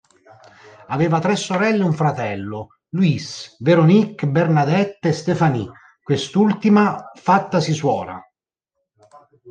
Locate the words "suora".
7.73-8.19